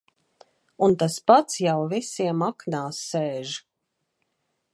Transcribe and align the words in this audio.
Un 0.87 0.95
tas 1.03 1.17
pats 1.31 1.59
jau 1.65 1.77
visiem 1.93 2.43
aknās 2.49 3.05
sēž. 3.13 3.55